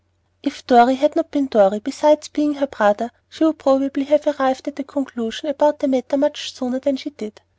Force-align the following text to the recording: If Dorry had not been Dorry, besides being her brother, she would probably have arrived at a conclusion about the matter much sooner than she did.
If 0.41 0.65
Dorry 0.65 0.95
had 0.95 1.15
not 1.15 1.29
been 1.29 1.45
Dorry, 1.45 1.77
besides 1.77 2.27
being 2.27 2.55
her 2.55 2.65
brother, 2.65 3.11
she 3.29 3.43
would 3.43 3.59
probably 3.59 4.05
have 4.05 4.25
arrived 4.25 4.67
at 4.67 4.79
a 4.79 4.83
conclusion 4.83 5.47
about 5.49 5.77
the 5.77 5.87
matter 5.87 6.17
much 6.17 6.53
sooner 6.55 6.79
than 6.79 6.97
she 6.97 7.11
did. 7.11 7.39